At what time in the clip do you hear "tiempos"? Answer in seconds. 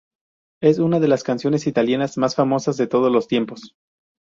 3.27-3.75